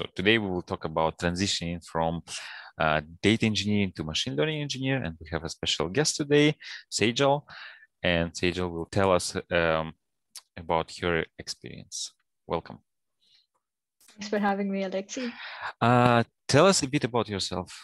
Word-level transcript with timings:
So 0.00 0.06
today 0.14 0.38
we 0.38 0.48
will 0.48 0.62
talk 0.62 0.86
about 0.86 1.18
transitioning 1.18 1.84
from 1.84 2.22
uh, 2.80 3.02
data 3.22 3.44
engineering 3.44 3.92
to 3.96 4.02
machine 4.02 4.34
learning 4.34 4.62
engineer, 4.62 4.96
and 4.96 5.14
we 5.20 5.28
have 5.30 5.44
a 5.44 5.50
special 5.50 5.90
guest 5.90 6.16
today, 6.16 6.56
Sejal, 6.90 7.42
and 8.02 8.32
Sejal 8.32 8.70
will 8.70 8.86
tell 8.86 9.12
us 9.12 9.36
um, 9.50 9.92
about 10.56 10.90
her 11.02 11.26
experience. 11.38 12.14
Welcome. 12.46 12.78
Thanks 14.12 14.28
for 14.28 14.38
having 14.38 14.72
me, 14.72 14.84
Alexey. 14.84 15.34
Uh, 15.78 16.24
tell 16.48 16.64
us 16.64 16.82
a 16.82 16.88
bit 16.88 17.04
about 17.04 17.28
yourself. 17.28 17.78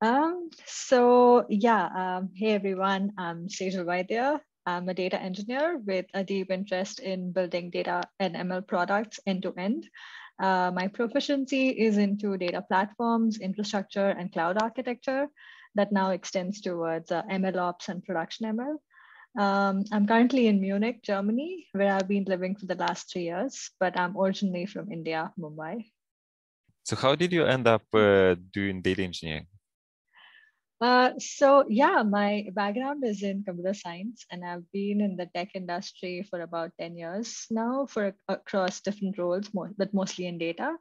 Um, 0.00 0.48
so 0.64 1.44
yeah, 1.50 1.90
um, 1.94 2.30
hey 2.34 2.52
everyone, 2.52 3.12
I'm 3.18 3.48
Sejal 3.48 3.84
Vaidya. 3.84 4.40
I'm 4.66 4.88
a 4.88 4.94
data 4.94 5.20
engineer 5.20 5.78
with 5.78 6.06
a 6.14 6.22
deep 6.24 6.50
interest 6.50 7.00
in 7.00 7.32
building 7.32 7.70
data 7.70 8.02
and 8.20 8.34
ML 8.34 8.66
products 8.66 9.18
end 9.26 9.42
to 9.42 9.54
end. 9.56 9.88
Uh, 10.38 10.70
my 10.74 10.88
proficiency 10.88 11.68
is 11.70 11.98
into 11.98 12.36
data 12.36 12.62
platforms, 12.62 13.38
infrastructure, 13.38 14.08
and 14.08 14.32
cloud 14.32 14.60
architecture 14.60 15.28
that 15.74 15.92
now 15.92 16.10
extends 16.10 16.60
towards 16.60 17.10
uh, 17.10 17.22
ML 17.30 17.56
ops 17.56 17.88
and 17.88 18.04
production 18.04 18.46
ML. 18.56 18.76
Um, 19.38 19.84
I'm 19.92 20.06
currently 20.06 20.46
in 20.46 20.60
Munich, 20.60 21.02
Germany, 21.02 21.66
where 21.72 21.94
I've 21.94 22.08
been 22.08 22.24
living 22.24 22.54
for 22.56 22.66
the 22.66 22.74
last 22.74 23.10
three 23.10 23.24
years, 23.24 23.70
but 23.80 23.98
I'm 23.98 24.16
originally 24.16 24.66
from 24.66 24.92
India, 24.92 25.32
Mumbai. 25.38 25.90
So, 26.84 26.96
how 26.96 27.14
did 27.14 27.32
you 27.32 27.46
end 27.46 27.66
up 27.66 27.82
uh, 27.94 28.34
doing 28.52 28.82
data 28.82 29.02
engineering? 29.02 29.46
Uh, 30.82 31.12
so 31.16 31.64
yeah, 31.68 32.02
my 32.02 32.44
background 32.54 33.04
is 33.06 33.22
in 33.22 33.44
computer 33.44 33.72
science, 33.72 34.26
and 34.32 34.44
I've 34.44 34.66
been 34.72 35.00
in 35.00 35.14
the 35.14 35.26
tech 35.32 35.50
industry 35.54 36.26
for 36.28 36.40
about 36.40 36.72
ten 36.80 36.96
years 36.96 37.46
now, 37.50 37.86
for 37.86 38.16
across 38.28 38.80
different 38.80 39.16
roles, 39.16 39.48
but 39.78 39.94
mostly 39.94 40.26
in 40.26 40.38
data. 40.38 40.74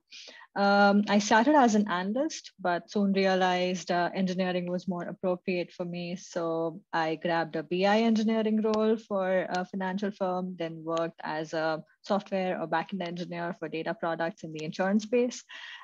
Um, 0.56 1.04
I 1.08 1.20
started 1.20 1.56
as 1.56 1.76
an 1.76 1.88
analyst, 1.88 2.52
but 2.60 2.90
soon 2.90 3.14
realized 3.14 3.92
uh, 3.92 4.10
engineering 4.16 4.70
was 4.70 4.88
more 4.88 5.04
appropriate 5.04 5.72
for 5.72 5.86
me. 5.86 6.18
So 6.18 6.82
I 6.92 7.16
grabbed 7.16 7.56
a 7.56 7.64
BI 7.64 8.02
engineering 8.02 8.62
role 8.62 8.98
for 8.98 9.46
a 9.50 9.64
financial 9.66 10.12
firm, 10.12 10.56
then 10.58 10.84
worked 10.84 11.22
as 11.24 11.54
a 11.54 11.84
software 12.02 12.60
or 12.60 12.68
backend 12.68 13.08
engineer 13.08 13.56
for 13.60 13.70
data 13.70 13.94
products 13.94 14.44
in 14.44 14.52
the 14.52 14.66
insurance 14.66 15.04
space 15.04 15.44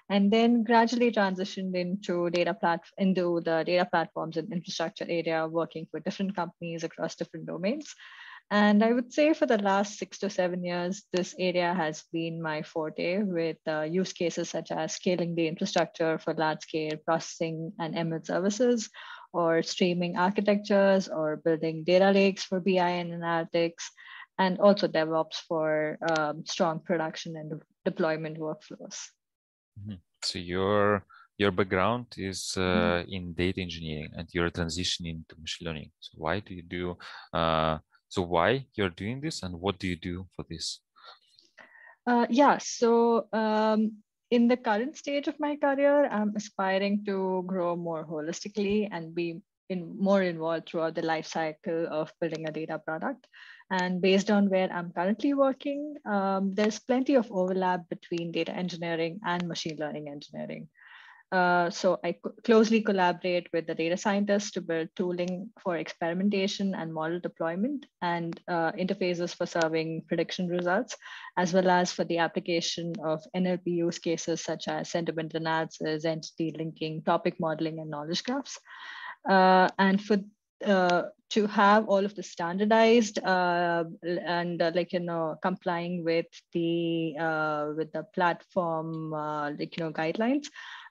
and 0.10 0.32
then 0.32 0.64
gradually 0.64 1.12
transitioned 1.12 1.76
into 1.76 2.30
data 2.30 2.54
plat- 2.54 2.92
into 2.98 3.42
the 3.42 3.64
data 3.66 3.86
platforms 3.86 4.38
and 4.38 4.52
infrastructure 4.52 5.06
area, 5.10 5.48
working 5.48 5.86
for 5.92 6.00
different 6.00 6.36
companies 6.36 6.84
across 6.84 7.16
different 7.16 7.46
domains. 7.46 7.94
And 8.50 8.82
I 8.82 8.94
would 8.94 9.12
say 9.12 9.34
for 9.34 9.46
the 9.46 9.58
last 9.58 10.00
six 10.00 10.20
to 10.20 10.30
seven 10.30 10.64
years, 10.64 11.04
this 11.12 11.36
area 11.38 11.74
has 11.74 12.06
been 12.14 12.42
my 12.42 12.62
forte 12.62 13.22
with 13.24 13.58
uh, 13.68 13.82
use 13.82 14.14
cases 14.14 14.50
such 14.50 14.72
as 14.72 14.94
scaling 14.94 15.36
the 15.36 15.50
infrastructure 15.50 16.18
for 16.18 16.34
large 16.34 16.62
scale 16.62 16.96
processing 17.04 17.74
and 17.78 17.94
ML 17.94 18.26
services, 18.26 18.90
or 19.34 19.62
streaming 19.64 20.16
architectures, 20.16 21.10
or 21.10 21.36
building 21.44 21.84
data 21.84 22.12
lakes 22.12 22.46
for 22.46 22.62
BI 22.62 22.90
and 23.04 23.12
analytics, 23.12 23.84
and 24.40 24.60
also 24.60 24.88
DevOps 24.88 25.44
for 25.46 25.98
um, 26.18 26.46
strong 26.46 26.80
production 26.80 27.36
and 27.36 27.62
deployment 27.84 28.38
workflows. 28.38 29.10
Mm-hmm. 29.78 29.96
So 30.24 30.40
your 30.40 31.06
your 31.38 31.52
background 31.52 32.08
is 32.18 32.54
uh, 32.58 32.62
mm-hmm. 32.62 33.12
in 33.14 33.34
data 33.34 33.62
engineering, 33.62 34.10
and 34.18 34.28
you're 34.34 34.50
transitioning 34.50 35.28
to 35.30 35.36
machine 35.40 35.68
learning. 35.68 35.92
So 36.00 36.18
why 36.18 36.40
do 36.40 36.54
you 36.54 36.64
do? 36.64 36.98
Uh, 37.32 37.78
so 38.10 38.24
why 38.24 38.66
you're 38.74 38.90
doing 38.90 39.22
this, 39.22 39.44
and 39.44 39.54
what 39.60 39.78
do 39.80 39.88
you 39.88 39.96
do 39.96 40.28
for 40.36 40.46
this? 40.50 40.80
Uh, 42.08 42.26
yeah. 42.30 42.58
So 42.58 43.28
um, 43.34 44.02
in 44.32 44.48
the 44.48 44.58
current 44.58 44.98
stage 44.98 45.28
of 45.28 45.40
my 45.40 45.56
career, 45.58 46.08
I'm 46.08 46.34
aspiring 46.36 47.04
to 47.06 47.44
grow 47.46 47.76
more 47.76 48.06
holistically 48.06 48.88
and 48.92 49.14
be 49.14 49.42
in 49.70 49.98
more 50.00 50.22
involved 50.22 50.70
throughout 50.70 50.96
the 50.96 51.02
life 51.02 51.28
cycle 51.28 51.88
of 51.90 52.14
building 52.20 52.48
a 52.48 52.52
data 52.52 52.80
product. 52.80 53.28
And 53.70 54.02
based 54.02 54.32
on 54.32 54.50
where 54.50 54.72
I'm 54.72 54.92
currently 54.92 55.34
working, 55.34 55.96
um, 56.06 56.54
there's 56.54 56.80
plenty 56.80 57.16
of 57.16 57.32
overlap 57.32 57.90
between 57.90 58.32
data 58.32 58.54
engineering 58.54 59.20
and 59.26 59.48
machine 59.48 59.78
learning 59.78 60.10
engineering. 60.10 60.70
Uh, 61.30 61.70
so 61.70 62.00
I 62.06 62.16
closely 62.46 62.82
collaborate 62.82 63.50
with 63.52 63.68
the 63.68 63.76
data 63.76 63.98
scientists 63.98 64.52
to 64.52 64.62
build 64.62 64.88
tooling 64.96 65.50
for 65.62 65.76
experimentation 65.76 66.74
and 66.74 66.94
model 66.94 67.20
deployment 67.20 67.86
and 68.02 68.40
uh, 68.48 68.72
interfaces 68.72 69.36
for 69.36 69.46
serving 69.46 70.04
prediction 70.08 70.48
results, 70.48 70.96
as 71.36 71.54
well 71.54 71.70
as 71.70 71.92
for 71.92 72.06
the 72.06 72.20
application 72.20 72.94
of 73.04 73.22
NLP 73.36 73.66
use 73.66 74.00
cases 74.00 74.42
such 74.42 74.70
as 74.70 74.90
sentiment 74.90 75.34
analysis, 75.34 76.06
entity 76.06 76.56
linking, 76.58 77.02
topic 77.02 77.36
modeling, 77.42 77.80
and 77.80 77.90
knowledge 77.90 78.24
graphs. 78.24 78.58
Uh, 79.28 79.70
and 79.78 80.02
for 80.02 80.18
uh, 80.66 81.04
to 81.30 81.46
have 81.48 81.88
all 81.90 82.06
of 82.06 82.16
the 82.16 82.24
standardized 82.24 83.20
uh, 83.24 83.84
and 84.26 84.62
uh, 84.62 84.72
like 84.74 84.94
you 84.94 85.00
know 85.00 85.36
complying 85.42 86.04
with 86.04 86.28
the 86.54 87.16
uh, 87.20 87.74
with 87.76 87.92
the 87.92 88.04
platform 88.16 89.14
uh, 89.14 89.52
like 89.52 89.78
you 89.78 89.84
know 89.84 89.92
guidelines 89.92 90.48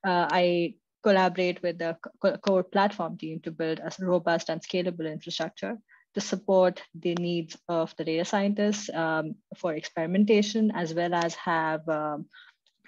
uh, 0.07 0.29
i 0.31 0.75
collaborate 1.03 1.63
with 1.63 1.79
the 1.79 1.97
core 2.43 2.65
platform 2.65 3.17
team 3.17 3.41
to 3.41 3.51
build 3.51 3.79
a 3.79 3.91
robust 4.01 4.51
and 4.51 4.61
scalable 4.61 5.11
infrastructure 5.11 5.79
to 6.15 6.21
support 6.21 6.83
the 6.95 7.15
needs 7.15 7.57
of 7.69 7.95
the 7.97 8.05
data 8.05 8.25
scientists 8.25 8.91
um, 8.91 9.35
for 9.57 9.75
experimentation 9.75 10.73
as 10.75 10.95
well 10.95 11.15
as 11.15 11.35
have 11.35 11.89
um, 11.89 12.27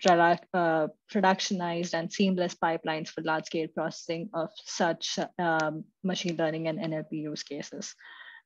uh, 0.07 0.89
productionized 1.13 1.95
and 1.95 2.13
seamless 2.13 2.55
pipelines 2.55 3.09
for 3.09 3.23
large 3.23 3.47
scale 3.47 3.69
processing 3.75 4.29
of 4.35 4.51
such 4.65 5.19
um, 5.39 5.85
machine 6.05 6.37
learning 6.37 6.69
and 6.69 6.79
NLP 6.79 7.13
use 7.13 7.43
cases. 7.43 7.95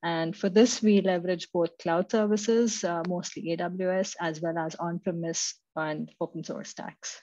And 0.02 0.36
for 0.36 0.48
this, 0.48 0.82
we 0.82 1.00
leverage 1.00 1.48
both 1.52 1.78
cloud 1.78 2.10
services, 2.10 2.82
uh, 2.82 3.02
mostly 3.08 3.56
AWS, 3.56 4.14
as 4.20 4.40
well 4.40 4.58
as 4.58 4.74
on-premise 4.74 5.54
and 5.76 6.10
open 6.20 6.42
source 6.42 6.70
stacks. 6.70 7.20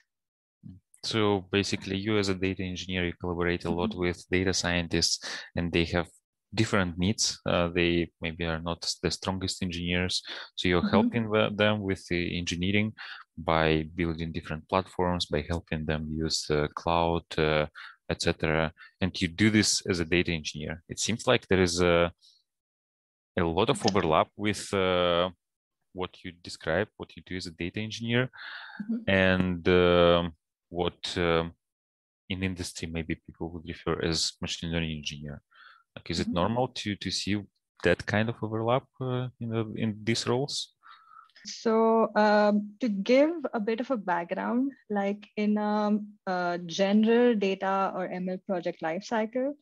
So 1.02 1.46
basically, 1.50 1.96
you 1.96 2.18
as 2.18 2.28
a 2.28 2.34
data 2.34 2.62
engineer, 2.62 3.06
you 3.06 3.12
collaborate 3.20 3.64
a 3.64 3.70
lot 3.70 3.90
mm-hmm. 3.90 4.00
with 4.00 4.24
data 4.30 4.52
scientists, 4.54 5.24
and 5.56 5.72
they 5.72 5.84
have 5.86 6.08
different 6.54 6.98
needs. 6.98 7.38
Uh, 7.46 7.68
they 7.68 8.10
maybe 8.20 8.44
are 8.44 8.60
not 8.60 8.90
the 9.02 9.10
strongest 9.10 9.62
engineers, 9.62 10.22
so 10.56 10.68
you're 10.68 10.82
mm-hmm. 10.82 10.90
helping 10.90 11.56
them 11.56 11.80
with 11.80 12.06
the 12.08 12.38
engineering 12.38 12.92
by 13.42 13.84
building 13.94 14.32
different 14.32 14.68
platforms, 14.68 15.26
by 15.26 15.44
helping 15.48 15.84
them 15.86 16.08
use 16.10 16.46
the 16.48 16.68
cloud, 16.74 17.24
uh, 17.38 17.66
etc. 18.10 18.72
And 19.00 19.20
you 19.20 19.28
do 19.28 19.50
this 19.50 19.82
as 19.86 20.00
a 20.00 20.04
data 20.04 20.32
engineer. 20.32 20.82
It 20.88 20.98
seems 20.98 21.26
like 21.26 21.46
there 21.46 21.62
is 21.62 21.80
a 21.80 22.12
a 23.38 23.44
lot 23.44 23.70
of 23.70 23.84
overlap 23.86 24.28
with 24.36 24.72
uh, 24.74 25.30
what 25.92 26.10
you 26.24 26.32
describe, 26.42 26.88
what 26.96 27.16
you 27.16 27.22
do 27.24 27.36
as 27.36 27.46
a 27.46 27.52
data 27.52 27.80
engineer, 27.80 28.30
mm-hmm. 28.82 29.10
and 29.10 29.68
uh, 29.68 30.28
what 30.68 31.16
um, 31.16 31.52
in 32.28 32.42
industry 32.42 32.88
maybe 32.88 33.14
people 33.26 33.50
would 33.50 33.66
refer 33.66 34.00
as 34.02 34.32
machine 34.40 34.72
learning 34.72 34.96
engineer. 34.96 35.42
Like, 35.96 36.10
is 36.10 36.20
it 36.20 36.26
mm-hmm. 36.26 36.34
normal 36.34 36.68
to 36.68 36.96
to 36.96 37.10
see 37.10 37.40
that 37.84 38.04
kind 38.06 38.28
of 38.28 38.36
overlap 38.42 38.84
uh, 39.00 39.28
in 39.40 39.48
the, 39.48 39.72
in 39.76 39.98
these 40.02 40.26
roles? 40.26 40.74
So 41.44 42.10
um, 42.14 42.74
to 42.80 42.88
give 42.88 43.30
a 43.54 43.60
bit 43.60 43.80
of 43.80 43.90
a 43.90 43.96
background, 43.96 44.72
like 44.88 45.26
in 45.36 45.58
um, 45.58 46.14
a 46.26 46.58
general 46.64 47.34
data 47.34 47.92
or 47.94 48.08
ML 48.08 48.44
project 48.46 48.82
lifecycle, 48.82 49.54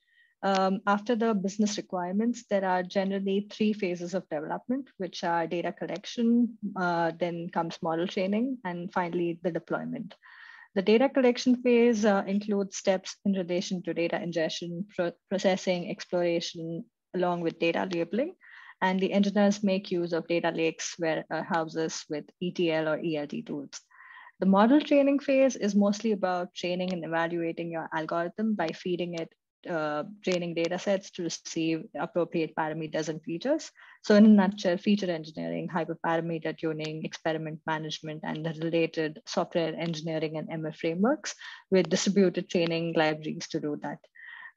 um, 0.42 0.80
after 0.86 1.16
the 1.16 1.34
business 1.34 1.76
requirements, 1.76 2.44
there 2.48 2.64
are 2.64 2.82
generally 2.82 3.48
three 3.50 3.72
phases 3.72 4.14
of 4.14 4.28
development, 4.28 4.88
which 4.98 5.24
are 5.24 5.46
data 5.46 5.72
collection, 5.72 6.56
uh, 6.76 7.10
then 7.18 7.48
comes 7.50 7.78
model 7.82 8.06
training, 8.06 8.58
and 8.64 8.92
finally 8.92 9.40
the 9.42 9.50
deployment. 9.50 10.14
The 10.74 10.82
data 10.82 11.08
collection 11.08 11.60
phase 11.62 12.04
uh, 12.04 12.22
includes 12.26 12.76
steps 12.76 13.16
in 13.24 13.32
relation 13.32 13.82
to 13.82 13.94
data 13.94 14.22
ingestion, 14.22 14.86
pro 14.94 15.10
processing, 15.28 15.90
exploration, 15.90 16.84
along 17.14 17.40
with 17.40 17.58
data 17.58 17.88
labeling. 17.92 18.34
And 18.80 19.00
the 19.00 19.12
engineers 19.12 19.62
make 19.62 19.90
use 19.90 20.12
of 20.12 20.28
data 20.28 20.50
lakes 20.50 20.96
warehouses 20.98 22.04
with 22.08 22.24
ETL 22.40 22.88
or 22.88 22.98
ELT 22.98 23.44
tools. 23.46 23.80
The 24.40 24.46
model 24.46 24.80
training 24.80 25.18
phase 25.18 25.56
is 25.56 25.74
mostly 25.74 26.12
about 26.12 26.54
training 26.54 26.92
and 26.92 27.04
evaluating 27.04 27.72
your 27.72 27.88
algorithm 27.92 28.54
by 28.54 28.68
feeding 28.68 29.14
it 29.14 29.32
uh, 29.68 30.04
training 30.22 30.54
data 30.54 30.78
sets 30.78 31.10
to 31.10 31.24
receive 31.24 31.82
appropriate 31.98 32.54
parameters 32.54 33.08
and 33.08 33.22
features. 33.22 33.70
So 34.02 34.14
in 34.14 34.24
a 34.24 34.28
nutshell, 34.28 34.76
feature 34.76 35.10
engineering, 35.10 35.68
hyperparameter 35.68 36.56
tuning, 36.56 37.04
experiment 37.04 37.60
management, 37.66 38.20
and 38.22 38.46
the 38.46 38.54
related 38.64 39.20
software 39.26 39.74
engineering 39.74 40.36
and 40.38 40.48
ML 40.48 40.76
frameworks 40.76 41.34
with 41.70 41.88
distributed 41.88 42.48
training 42.48 42.94
libraries 42.96 43.48
to 43.48 43.60
do 43.60 43.76
that. 43.82 43.98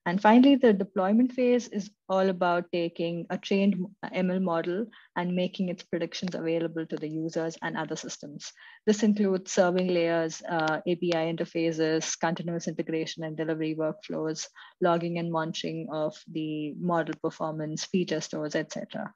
And 0.07 0.19
finally, 0.19 0.55
the 0.55 0.73
deployment 0.73 1.31
phase 1.33 1.67
is 1.67 1.91
all 2.09 2.27
about 2.29 2.71
taking 2.71 3.27
a 3.29 3.37
trained 3.37 3.75
ML 4.03 4.41
model 4.41 4.87
and 5.15 5.35
making 5.35 5.69
its 5.69 5.83
predictions 5.83 6.33
available 6.33 6.87
to 6.87 6.95
the 6.95 7.07
users 7.07 7.55
and 7.61 7.77
other 7.77 7.95
systems. 7.95 8.51
This 8.87 9.03
includes 9.03 9.51
serving 9.51 9.89
layers, 9.89 10.41
uh, 10.49 10.81
API 10.87 11.31
interfaces, 11.31 12.19
continuous 12.19 12.67
integration 12.67 13.23
and 13.23 13.37
delivery 13.37 13.75
workflows, 13.75 14.47
logging 14.81 15.19
and 15.19 15.31
monitoring 15.31 15.87
of 15.91 16.17
the 16.31 16.73
model 16.79 17.13
performance, 17.21 17.85
feature 17.85 18.21
stores, 18.21 18.55
etc. 18.55 19.13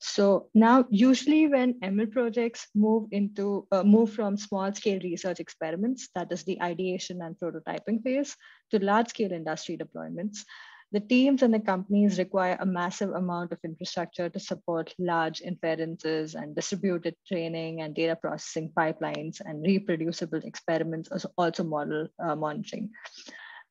So 0.00 0.48
now, 0.54 0.86
usually 0.88 1.46
when 1.46 1.78
ML 1.80 2.10
projects 2.10 2.66
move 2.74 3.08
into 3.12 3.66
uh, 3.70 3.84
move 3.84 4.12
from 4.12 4.38
small 4.38 4.72
scale 4.72 4.98
research 5.02 5.40
experiments, 5.40 6.08
that 6.14 6.32
is 6.32 6.42
the 6.44 6.60
ideation 6.62 7.20
and 7.20 7.36
prototyping 7.36 8.02
phase, 8.02 8.34
to 8.70 8.82
large 8.82 9.08
scale 9.08 9.32
industry 9.32 9.76
deployments, 9.76 10.38
the 10.92 11.00
teams 11.00 11.42
and 11.42 11.54
the 11.54 11.60
companies 11.60 12.18
require 12.18 12.56
a 12.58 12.66
massive 12.66 13.10
amount 13.10 13.52
of 13.52 13.58
infrastructure 13.62 14.28
to 14.28 14.40
support 14.40 14.92
large 14.98 15.40
inferences 15.40 16.34
and 16.34 16.56
distributed 16.56 17.14
training 17.28 17.82
and 17.82 17.94
data 17.94 18.16
processing 18.16 18.72
pipelines 18.76 19.40
and 19.44 19.62
reproducible 19.62 20.40
experiments, 20.42 21.08
also 21.38 21.62
model 21.62 22.08
uh, 22.18 22.34
monitoring. 22.34 22.90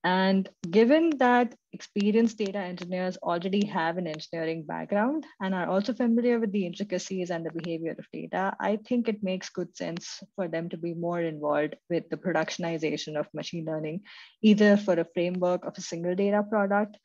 And 0.03 0.47
given 0.69 1.11
that 1.17 1.53
experienced 1.73 2.37
data 2.37 2.57
engineers 2.57 3.17
already 3.17 3.65
have 3.65 3.97
an 3.97 4.07
engineering 4.07 4.63
background 4.63 5.25
and 5.41 5.53
are 5.53 5.67
also 5.67 5.93
familiar 5.93 6.39
with 6.39 6.53
the 6.53 6.65
intricacies 6.65 7.31
and 7.31 7.45
the 7.45 7.51
behavior 7.51 7.95
of 7.97 8.05
data, 8.13 8.55
I 8.61 8.77
think 8.77 9.09
it 9.09 9.21
makes 9.21 9.49
good 9.49 9.75
sense 9.75 10.23
for 10.35 10.47
them 10.47 10.69
to 10.69 10.77
be 10.77 10.93
more 10.93 11.19
involved 11.19 11.75
with 11.89 12.09
the 12.09 12.17
productionization 12.17 13.19
of 13.19 13.27
machine 13.33 13.65
learning, 13.65 14.01
either 14.41 14.77
for 14.77 14.93
a 14.93 15.07
framework 15.13 15.65
of 15.65 15.77
a 15.77 15.81
single 15.81 16.15
data 16.15 16.43
product, 16.43 16.97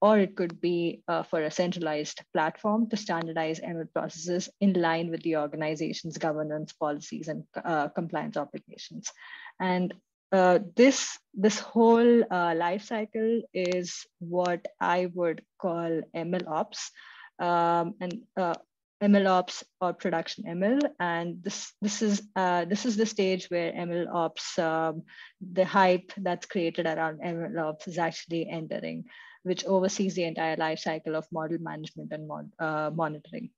or 0.00 0.18
it 0.18 0.34
could 0.34 0.60
be 0.60 1.04
uh, 1.06 1.22
for 1.22 1.42
a 1.42 1.50
centralized 1.50 2.22
platform 2.32 2.90
to 2.90 2.96
standardize 2.96 3.60
ML 3.60 3.92
processes 3.92 4.48
in 4.60 4.72
line 4.72 5.12
with 5.12 5.22
the 5.22 5.36
organization's 5.36 6.18
governance 6.18 6.72
policies 6.72 7.28
and 7.28 7.44
uh, 7.64 7.86
compliance 7.88 8.36
obligations. 8.36 9.12
And 9.60 9.94
uh, 10.32 10.58
this 10.76 11.18
this 11.34 11.58
whole 11.58 12.24
uh, 12.32 12.54
life 12.54 12.84
cycle 12.84 13.42
is 13.52 14.06
what 14.18 14.66
I 14.80 15.06
would 15.14 15.44
call 15.58 16.02
ML 16.16 16.48
ops, 16.48 16.90
um, 17.38 17.94
and 18.00 18.22
uh, 18.36 18.54
ML 19.02 19.28
ops 19.28 19.64
or 19.80 19.92
production 19.92 20.44
ML. 20.44 20.80
And 20.98 21.42
this 21.42 21.72
this 21.82 22.00
is 22.00 22.22
uh, 22.34 22.64
this 22.64 22.86
is 22.86 22.96
the 22.96 23.06
stage 23.06 23.50
where 23.50 23.72
ML 23.72 24.08
ops, 24.12 24.58
um, 24.58 25.02
the 25.40 25.64
hype 25.64 26.12
that's 26.16 26.46
created 26.46 26.86
around 26.86 27.20
ML 27.20 27.68
ops 27.68 27.88
is 27.88 27.98
actually 27.98 28.48
entering, 28.48 29.04
which 29.42 29.66
oversees 29.66 30.14
the 30.14 30.24
entire 30.24 30.56
life 30.56 30.78
cycle 30.78 31.14
of 31.14 31.26
model 31.30 31.58
management 31.60 32.12
and 32.12 32.26
mod, 32.26 32.50
uh, 32.58 32.90
monitoring. 32.94 33.50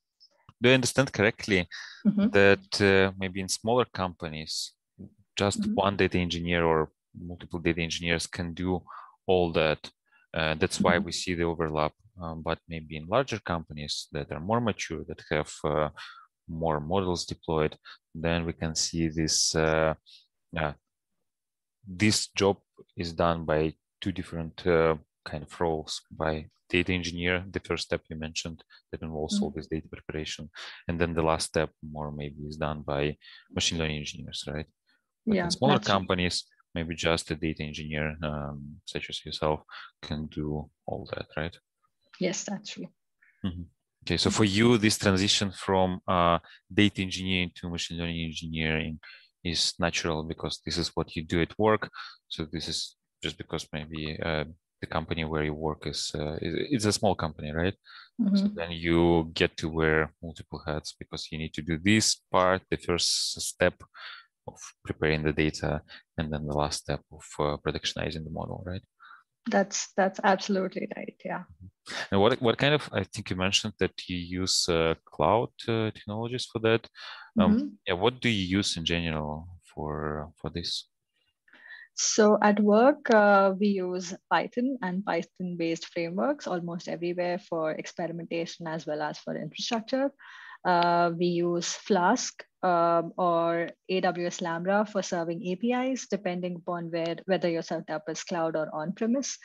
Do 0.61 0.71
I 0.71 0.75
understand 0.75 1.13
correctly 1.13 1.69
mm-hmm. 2.07 2.31
that 2.31 2.81
uh, 2.81 3.13
maybe 3.19 3.41
in 3.41 3.49
smaller 3.49 3.85
companies 3.85 4.73
just 5.37 5.61
mm-hmm. 5.61 5.75
one 5.75 5.97
data 5.97 6.19
engineer 6.19 6.65
or 6.65 6.91
multiple 7.19 7.59
data 7.59 7.81
engineers 7.81 8.27
can 8.27 8.55
do 8.55 8.83
all 9.27 9.53
that. 9.53 9.91
Uh, 10.33 10.55
that's 10.55 10.81
why 10.81 10.95
mm-hmm. 10.95 11.05
we 11.07 11.13
see 11.13 11.35
the 11.35 11.45
overlap. 11.45 11.93
Um, 12.21 12.43
but 12.43 12.59
maybe 12.69 12.97
in 12.97 13.07
larger 13.07 13.41
companies 13.41 14.07
that 14.13 14.31
are 14.31 14.41
more 14.41 14.61
mature, 14.61 15.05
that 15.09 15.23
have 15.31 15.53
uh, 15.65 15.89
more 16.49 16.79
models 16.79 17.25
deployed, 17.25 17.77
then 18.15 18.45
we 18.45 18.53
can 18.53 18.75
see 18.75 19.09
this. 19.09 19.55
Uh, 19.55 19.95
this 21.87 22.29
job 22.29 22.57
is 22.97 23.13
done 23.13 23.45
by 23.45 23.75
two 24.01 24.13
different 24.13 24.67
uh, 24.67 24.97
kind 25.25 25.43
of 25.43 25.61
roles 25.61 26.03
by 26.11 26.47
data 26.71 26.93
engineer 26.93 27.45
the 27.51 27.61
first 27.61 27.85
step 27.85 28.01
you 28.09 28.17
mentioned 28.17 28.63
that 28.91 29.03
involves 29.03 29.35
mm-hmm. 29.35 29.45
all 29.45 29.51
this 29.51 29.67
data 29.67 29.89
preparation 29.89 30.49
and 30.89 30.99
then 31.01 31.13
the 31.15 31.23
last 31.23 31.47
step 31.47 31.71
more 31.83 32.11
maybe 32.11 32.43
is 32.49 32.57
done 32.57 32.83
by 32.83 33.17
machine 33.55 33.79
learning 33.79 33.99
engineers 33.99 34.45
right 34.47 34.67
but 35.27 35.37
yeah, 35.37 35.45
in 35.45 35.51
smaller 35.51 35.79
companies, 35.79 36.45
maybe 36.75 36.95
just 36.95 37.31
a 37.31 37.37
data 37.37 37.63
engineer 37.63 38.17
um, 38.23 38.77
such 38.85 39.11
as 39.11 39.25
yourself 39.25 39.61
can 40.03 40.27
do 40.27 40.69
all 40.87 41.09
that, 41.15 41.27
right? 41.37 41.57
Yes, 42.21 42.45
that's 42.45 42.71
true. 42.71 42.89
Mm-hmm. 43.45 43.63
Okay, 44.05 44.17
so 44.19 44.31
for 44.31 44.45
you, 44.45 44.77
this 44.77 44.99
transition 44.99 45.51
from 45.51 46.01
uh, 46.07 46.39
data 46.73 47.01
engineering 47.03 47.51
to 47.55 47.71
machine 47.71 47.99
learning 47.99 48.25
engineering 48.27 49.01
is 49.43 49.75
natural 49.79 50.25
because 50.25 50.61
this 50.65 50.77
is 50.77 50.91
what 50.95 51.15
you 51.17 51.25
do 51.25 51.41
at 51.41 51.59
work. 51.59 51.91
So 52.29 52.47
this 52.51 52.69
is 52.69 52.97
just 53.23 53.39
because 53.39 53.67
maybe 53.73 54.19
uh, 54.23 54.45
the 54.81 54.87
company 54.87 55.25
where 55.25 55.45
you 55.45 55.55
work 55.55 55.87
is, 55.87 56.13
uh, 56.15 56.37
it's 56.41 56.85
a 56.85 56.93
small 56.93 57.15
company, 57.15 57.51
right? 57.53 57.75
Mm-hmm. 58.21 58.37
So 58.37 58.49
then 58.49 58.73
you 58.73 59.31
get 59.33 59.57
to 59.59 59.69
wear 59.69 60.13
multiple 60.23 60.63
hats 60.67 60.95
because 60.99 61.29
you 61.31 61.39
need 61.39 61.55
to 61.55 61.63
do 61.63 61.79
this 61.79 62.17
part, 62.31 62.63
the 62.71 62.77
first 62.77 63.41
step 63.41 63.75
of 64.47 64.59
preparing 64.85 65.23
the 65.23 65.33
data 65.33 65.81
and 66.19 66.33
then 66.33 66.47
the 66.47 66.57
last 66.57 66.81
step 66.83 67.01
of 67.13 67.25
uh, 67.39 67.57
productionizing 67.67 68.25
the 68.25 68.31
model 68.31 68.63
right 68.67 68.83
that's 69.51 69.93
that's 69.97 70.21
absolutely 70.25 70.89
right 70.97 71.17
yeah 71.25 71.41
mm-hmm. 71.41 71.95
and 72.11 72.21
what 72.21 72.41
what 72.41 72.57
kind 72.57 72.75
of 72.75 72.89
i 72.93 73.05
think 73.05 73.29
you 73.29 73.37
mentioned 73.37 73.75
that 73.79 73.93
you 74.09 74.17
use 74.17 74.67
uh, 74.69 74.95
cloud 75.05 75.51
uh, 75.69 75.91
technologies 75.91 76.47
for 76.51 76.59
that 76.61 76.87
um, 77.39 77.57
mm-hmm. 77.57 77.67
yeah 77.87 77.95
what 77.95 78.21
do 78.21 78.29
you 78.29 78.59
use 78.59 78.77
in 78.77 78.85
general 78.85 79.47
for 79.75 80.31
for 80.41 80.51
this 80.51 80.89
so 81.95 82.39
at 82.43 82.59
work 82.61 83.09
uh, 83.11 83.53
we 83.59 83.69
use 83.69 84.15
python 84.31 84.77
and 84.83 85.05
python 85.05 85.57
based 85.57 85.87
frameworks 85.87 86.47
almost 86.47 86.89
everywhere 86.89 87.39
for 87.39 87.73
experimentation 87.73 88.67
as 88.67 88.87
well 88.87 89.03
as 89.03 89.19
for 89.19 89.37
infrastructure 89.37 90.11
uh, 90.65 91.13
we 91.19 91.27
use 91.27 91.75
Flask 91.75 92.43
um, 92.63 93.13
or 93.19 93.69
AWS 93.91 94.41
Lambda 94.41 94.87
for 94.91 95.03
serving 95.03 95.45
APIs, 95.45 96.07
depending 96.09 96.57
upon 96.57 96.91
where 96.91 97.17
whether 97.27 97.51
your 97.51 97.63
setup 97.63 98.09
is 98.09 98.25
cloud 98.25 98.57
or 98.57 98.69
on-premise. 98.73 99.37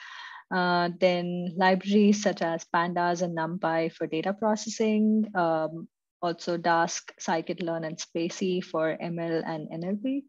Uh, 0.49 0.89
then 0.99 1.53
libraries 1.57 2.23
such 2.23 2.41
as 2.41 2.65
Pandas 2.73 3.21
and 3.21 3.37
NumPy 3.37 3.91
for 3.91 4.07
data 4.07 4.33
processing, 4.33 5.25
um, 5.35 5.87
also 6.21 6.57
Dask, 6.57 7.11
scikit-learn, 7.19 7.83
and 7.83 7.97
SpaCy 7.97 8.63
for 8.63 8.97
ML 8.97 9.43
and 9.45 9.69
NLP. 9.69 10.23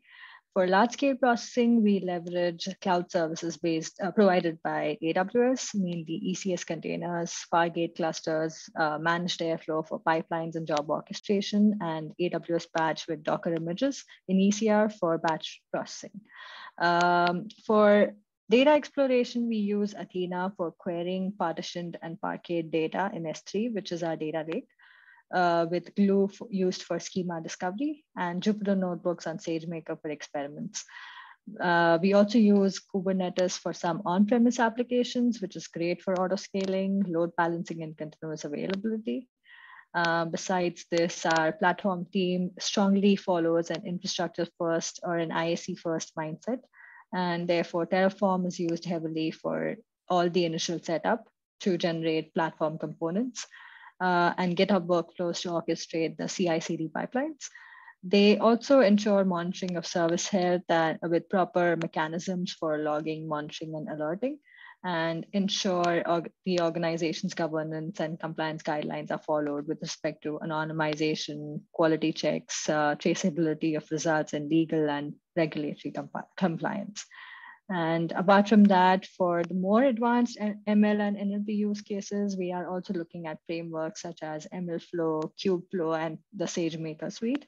For 0.52 0.66
large 0.66 0.92
scale 0.94 1.14
processing, 1.14 1.80
we 1.80 2.00
leverage 2.00 2.68
cloud 2.82 3.08
services 3.08 3.56
based 3.56 4.00
uh, 4.02 4.10
provided 4.10 4.58
by 4.64 4.98
AWS, 5.00 5.76
mainly 5.76 6.20
ECS 6.26 6.66
containers, 6.66 7.46
Fargate 7.54 7.94
clusters, 7.94 8.68
uh, 8.76 8.98
managed 8.98 9.40
Airflow 9.40 9.86
for 9.86 10.00
pipelines 10.00 10.56
and 10.56 10.66
job 10.66 10.90
orchestration, 10.90 11.78
and 11.80 12.10
AWS 12.20 12.66
Batch 12.74 13.06
with 13.06 13.22
Docker 13.22 13.54
images 13.54 14.04
in 14.26 14.38
ECR 14.38 14.92
for 14.92 15.18
batch 15.18 15.62
processing. 15.70 16.20
Um, 16.78 17.46
for 17.64 18.12
data 18.50 18.70
exploration, 18.70 19.46
we 19.46 19.58
use 19.58 19.94
Athena 19.96 20.52
for 20.56 20.72
querying 20.72 21.32
partitioned 21.38 21.96
and 22.02 22.20
Parquet 22.20 22.62
data 22.62 23.08
in 23.14 23.22
S3, 23.22 23.72
which 23.72 23.92
is 23.92 24.02
our 24.02 24.16
data 24.16 24.44
lake 24.52 24.66
uh, 25.32 25.66
with 25.70 25.94
Glue 25.94 26.28
used 26.50 26.82
for 26.82 26.98
schema 26.98 27.40
discovery 27.40 28.04
and 28.16 28.42
Jupyter 28.42 28.76
Notebooks 28.76 29.26
on 29.26 29.38
SageMaker 29.38 30.00
for 30.00 30.10
experiments. 30.10 30.84
Uh, 31.58 31.98
we 32.00 32.12
also 32.12 32.38
use 32.38 32.80
Kubernetes 32.94 33.58
for 33.58 33.72
some 33.72 34.02
on-premise 34.04 34.58
applications, 34.58 35.40
which 35.40 35.56
is 35.56 35.66
great 35.66 36.02
for 36.02 36.14
auto-scaling, 36.20 37.04
load 37.08 37.30
balancing, 37.36 37.82
and 37.82 37.96
continuous 37.96 38.44
availability. 38.44 39.28
Uh, 39.92 40.24
besides 40.24 40.84
this, 40.90 41.26
our 41.26 41.52
platform 41.52 42.06
team 42.12 42.52
strongly 42.60 43.16
follows 43.16 43.70
an 43.70 43.84
infrastructure 43.84 44.46
first 44.58 45.00
or 45.02 45.16
an 45.16 45.30
IAC 45.30 45.78
first 45.78 46.14
mindset. 46.14 46.60
And 47.12 47.48
therefore, 47.48 47.86
Terraform 47.86 48.46
is 48.46 48.60
used 48.60 48.84
heavily 48.84 49.32
for 49.32 49.76
all 50.08 50.30
the 50.30 50.44
initial 50.44 50.78
setup 50.80 51.28
to 51.60 51.76
generate 51.76 52.34
platform 52.34 52.78
components 52.78 53.46
uh, 54.00 54.32
and 54.38 54.56
GitHub 54.56 54.86
workflows 54.86 55.42
to 55.42 55.50
orchestrate 55.50 56.16
the 56.16 56.28
CI/CD 56.28 56.88
pipelines. 56.88 57.48
They 58.02 58.38
also 58.38 58.80
ensure 58.80 59.24
monitoring 59.24 59.76
of 59.76 59.86
service 59.86 60.26
health 60.28 60.62
with 61.02 61.28
proper 61.28 61.76
mechanisms 61.76 62.52
for 62.58 62.78
logging, 62.78 63.28
monitoring, 63.28 63.74
and 63.74 63.88
alerting, 63.90 64.38
and 64.82 65.26
ensure 65.34 66.02
org- 66.08 66.32
the 66.46 66.60
organization's 66.60 67.34
governance 67.34 68.00
and 68.00 68.18
compliance 68.18 68.62
guidelines 68.62 69.10
are 69.10 69.18
followed 69.18 69.68
with 69.68 69.82
respect 69.82 70.22
to 70.22 70.40
anonymization, 70.42 71.60
quality 71.72 72.12
checks, 72.12 72.68
uh, 72.70 72.94
traceability 72.94 73.76
of 73.76 73.90
results, 73.90 74.32
and 74.32 74.48
legal 74.48 74.88
and 74.88 75.14
regulatory 75.36 75.92
comp- 75.92 76.28
compliance. 76.38 77.04
And 77.70 78.10
apart 78.12 78.48
from 78.48 78.64
that, 78.64 79.06
for 79.06 79.44
the 79.44 79.54
more 79.54 79.84
advanced 79.84 80.36
ML 80.40 81.00
and 81.00 81.16
NLP 81.16 81.56
use 81.56 81.80
cases, 81.80 82.36
we 82.36 82.52
are 82.52 82.68
also 82.68 82.92
looking 82.94 83.28
at 83.28 83.38
frameworks 83.46 84.02
such 84.02 84.24
as 84.24 84.48
MLflow, 84.52 85.30
Kubeflow, 85.38 85.96
and 85.96 86.18
the 86.34 86.46
SageMaker 86.46 87.12
suite. 87.12 87.46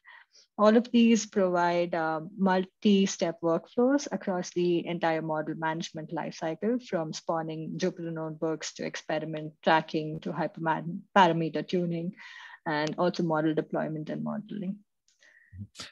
All 0.57 0.77
of 0.77 0.89
these 0.93 1.27
provide 1.27 1.97
uh, 1.97 2.21
multi-step 2.39 3.41
workflows 3.43 4.07
across 4.13 4.51
the 4.51 4.87
entire 4.87 5.23
model 5.23 5.57
management 5.57 6.13
lifecycle, 6.13 6.81
from 6.87 7.13
spawning 7.13 7.73
Jupyter 7.77 8.13
notebooks 8.13 8.75
to 8.75 8.87
experiment 8.87 9.53
tracking 9.65 10.21
to 10.21 10.31
hyperparameter 10.31 11.67
tuning, 11.67 12.15
and 12.65 12.95
also 12.97 13.25
model 13.25 13.55
deployment 13.55 14.09
and 14.09 14.23
modeling. 14.23 14.77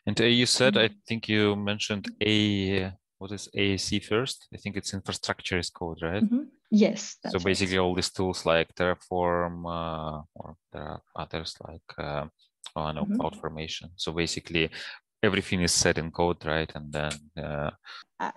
And 0.07 0.19
uh, 0.21 0.25
you 0.25 0.47
said, 0.47 0.79
I 0.79 0.91
think 1.09 1.29
you 1.29 1.57
mentioned 1.57 2.09
a 2.23 2.93
what 3.21 3.33
is 3.33 3.51
IAC 3.55 4.03
first? 4.03 4.49
I 4.53 4.57
think 4.57 4.79
it's 4.79 4.95
infrastructure 4.95 5.59
as 5.59 5.69
code, 5.69 5.99
right? 6.03 6.25
Mm-hmm. 6.25 6.45
Yes. 6.71 7.19
so 7.29 7.39
basically, 7.39 7.77
right. 7.77 7.85
all 7.85 7.95
these 7.95 8.11
tools 8.11 8.47
like 8.47 8.75
Terraform, 8.75 9.67
uh, 9.67 10.23
or 10.35 10.57
there 10.73 10.83
are 10.83 11.03
others 11.15 11.55
like 11.69 11.91
uh, 11.99 12.25
oh, 12.77 12.91
know 12.93 13.05
mm-hmm. 13.05 13.21
CloudFormation. 13.21 13.91
So 13.97 14.13
basically, 14.13 14.71
everything 15.23 15.61
is 15.61 15.73
set 15.73 15.99
in 15.99 16.11
code, 16.11 16.47
right? 16.47 16.73
And 16.75 16.91
then 16.91 17.13
uh... 17.37 17.71
Uh, 18.19 18.33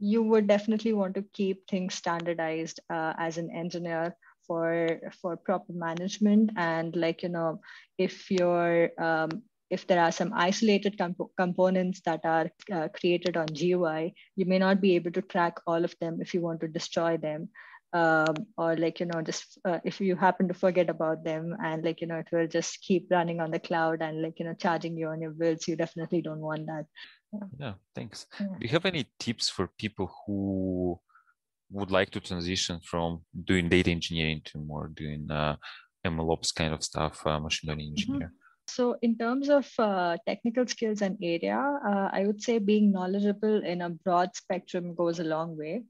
you 0.00 0.24
would 0.24 0.48
definitely 0.48 0.92
want 0.92 1.14
to 1.14 1.24
keep 1.32 1.68
things 1.68 1.94
standardized 1.94 2.80
uh, 2.90 3.12
as 3.18 3.38
an 3.38 3.50
engineer 3.50 4.16
for 4.44 5.00
for 5.20 5.36
proper 5.36 5.72
management 5.72 6.50
and 6.56 6.94
like 6.94 7.24
you 7.24 7.28
know 7.28 7.60
if 7.98 8.30
you're 8.30 8.90
um, 8.98 9.42
if 9.70 9.86
there 9.86 10.00
are 10.00 10.12
some 10.12 10.32
isolated 10.34 10.96
comp- 10.96 11.34
components 11.36 12.00
that 12.04 12.20
are 12.24 12.50
uh, 12.72 12.88
created 12.88 13.36
on 13.36 13.46
GUI, 13.46 14.14
you 14.36 14.46
may 14.46 14.58
not 14.58 14.80
be 14.80 14.94
able 14.94 15.10
to 15.12 15.22
track 15.22 15.58
all 15.66 15.84
of 15.84 15.94
them 16.00 16.18
if 16.20 16.34
you 16.34 16.40
want 16.40 16.60
to 16.60 16.68
destroy 16.68 17.16
them. 17.16 17.48
Um, 17.92 18.34
or 18.58 18.76
like, 18.76 19.00
you 19.00 19.06
know, 19.06 19.22
just 19.22 19.58
uh, 19.64 19.78
if 19.84 20.00
you 20.00 20.16
happen 20.16 20.48
to 20.48 20.54
forget 20.54 20.90
about 20.90 21.24
them 21.24 21.56
and 21.64 21.82
like, 21.82 22.00
you 22.00 22.06
know, 22.06 22.16
it 22.16 22.28
will 22.30 22.46
just 22.46 22.80
keep 22.82 23.06
running 23.10 23.40
on 23.40 23.50
the 23.50 23.58
cloud 23.58 24.02
and 24.02 24.22
like, 24.22 24.38
you 24.38 24.44
know, 24.44 24.54
charging 24.54 24.96
you 24.98 25.08
on 25.08 25.20
your 25.20 25.30
bills, 25.30 25.66
you 25.66 25.76
definitely 25.76 26.20
don't 26.20 26.40
want 26.40 26.66
that. 26.66 26.84
Yeah, 27.32 27.46
yeah 27.58 27.72
thanks. 27.94 28.26
Yeah. 28.38 28.46
Do 28.58 28.66
you 28.66 28.68
have 28.68 28.84
any 28.84 29.06
tips 29.18 29.48
for 29.48 29.68
people 29.78 30.12
who 30.26 31.00
would 31.70 31.90
like 31.90 32.10
to 32.10 32.20
transition 32.20 32.80
from 32.84 33.22
doing 33.44 33.68
data 33.68 33.90
engineering 33.90 34.42
to 34.46 34.58
more 34.58 34.88
doing 34.88 35.30
uh, 35.30 35.56
MLOps 36.04 36.54
kind 36.54 36.74
of 36.74 36.84
stuff, 36.84 37.26
uh, 37.26 37.40
machine 37.40 37.68
learning 37.68 37.92
mm-hmm. 37.92 38.12
engineer? 38.12 38.28
Mm-hmm. 38.28 38.45
So, 38.68 38.96
in 39.00 39.16
terms 39.16 39.48
of 39.48 39.70
uh, 39.78 40.16
technical 40.26 40.66
skills 40.66 41.00
and 41.00 41.16
area, 41.22 41.56
uh, 41.58 42.10
I 42.12 42.24
would 42.26 42.42
say 42.42 42.58
being 42.58 42.92
knowledgeable 42.92 43.64
in 43.64 43.82
a 43.82 43.90
broad 43.90 44.34
spectrum 44.34 44.94
goes 44.94 45.20
a 45.20 45.24
long 45.24 45.56
way. 45.56 45.84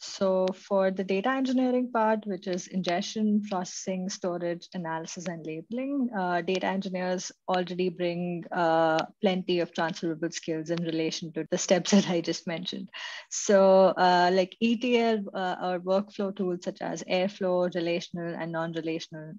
So, 0.00 0.46
for 0.54 0.92
the 0.92 1.02
data 1.02 1.30
engineering 1.30 1.90
part, 1.90 2.24
which 2.24 2.46
is 2.46 2.68
ingestion, 2.68 3.42
processing, 3.48 4.08
storage, 4.08 4.68
analysis, 4.72 5.26
and 5.26 5.44
labeling, 5.44 6.10
uh, 6.16 6.42
data 6.42 6.66
engineers 6.66 7.32
already 7.48 7.88
bring 7.88 8.44
uh, 8.52 9.04
plenty 9.20 9.58
of 9.58 9.72
transferable 9.72 10.30
skills 10.30 10.70
in 10.70 10.84
relation 10.84 11.32
to 11.32 11.48
the 11.50 11.58
steps 11.58 11.90
that 11.92 12.08
I 12.08 12.20
just 12.20 12.46
mentioned. 12.46 12.90
So, 13.30 13.94
uh, 13.96 14.30
like 14.32 14.56
ETL 14.62 15.24
uh, 15.34 15.56
or 15.60 15.80
workflow 15.80 16.36
tools 16.36 16.60
such 16.62 16.80
as 16.80 17.02
Airflow, 17.02 17.74
relational, 17.74 18.36
and 18.36 18.52
non 18.52 18.72
relational 18.72 19.34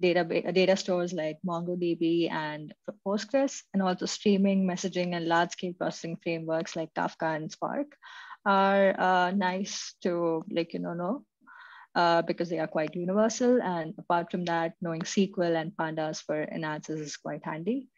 data, 0.00 0.24
data 0.52 0.76
stores 0.76 1.12
like 1.12 1.38
MongoDB 1.46 2.30
and 2.30 2.74
Postgres, 3.06 3.62
and 3.72 3.82
also 3.82 4.06
streaming, 4.06 4.66
messaging, 4.66 5.14
and 5.14 5.26
large 5.26 5.52
scale 5.52 5.72
processing 5.78 6.16
frameworks 6.22 6.76
like 6.76 6.92
Kafka 6.94 7.36
and 7.36 7.50
Spark 7.50 7.96
are 8.44 8.94
uh, 8.98 9.30
nice 9.32 9.94
to 10.02 10.44
like, 10.50 10.72
you 10.74 10.80
know, 10.80 10.94
know 10.94 11.24
uh, 11.96 12.22
because 12.22 12.48
they 12.48 12.58
are 12.58 12.68
quite 12.68 12.94
universal. 12.94 13.60
And 13.60 13.94
apart 13.98 14.30
from 14.30 14.44
that, 14.44 14.74
knowing 14.80 15.00
SQL 15.00 15.60
and 15.60 15.72
pandas 15.72 16.22
for 16.22 16.40
analysis 16.40 17.00
is 17.00 17.16
quite 17.16 17.44
handy. 17.44 17.88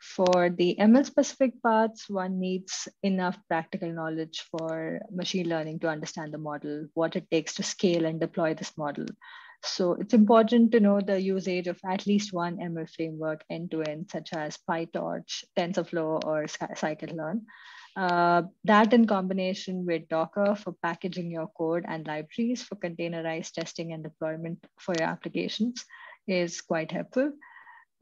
For 0.00 0.50
the 0.50 0.76
ML 0.78 1.06
specific 1.06 1.62
parts, 1.62 2.10
one 2.10 2.38
needs 2.38 2.88
enough 3.02 3.38
practical 3.48 3.90
knowledge 3.90 4.44
for 4.50 5.00
machine 5.10 5.48
learning 5.48 5.78
to 5.80 5.88
understand 5.88 6.32
the 6.32 6.38
model, 6.38 6.88
what 6.94 7.16
it 7.16 7.30
takes 7.30 7.54
to 7.54 7.62
scale 7.62 8.04
and 8.04 8.20
deploy 8.20 8.52
this 8.52 8.76
model. 8.76 9.06
So 9.64 9.94
it's 9.94 10.14
important 10.14 10.72
to 10.72 10.80
know 10.80 11.00
the 11.00 11.20
usage 11.20 11.68
of 11.68 11.80
at 11.84 12.06
least 12.06 12.32
one 12.32 12.58
ML 12.58 12.88
framework 12.94 13.44
end 13.50 13.70
to 13.70 13.82
end, 13.82 14.10
such 14.10 14.32
as 14.34 14.58
PyTorch, 14.68 15.44
TensorFlow, 15.56 16.24
or 16.24 16.44
scikit-learn. 16.44 17.46
Uh, 17.96 18.42
that 18.64 18.92
in 18.92 19.06
combination 19.06 19.86
with 19.86 20.08
Docker 20.08 20.54
for 20.56 20.74
packaging 20.82 21.30
your 21.30 21.46
code 21.56 21.84
and 21.86 22.06
libraries 22.06 22.62
for 22.62 22.74
containerized 22.74 23.52
testing 23.52 23.92
and 23.92 24.02
deployment 24.02 24.58
for 24.78 24.94
your 24.98 25.08
applications 25.08 25.84
is 26.26 26.60
quite 26.60 26.90
helpful. 26.90 27.32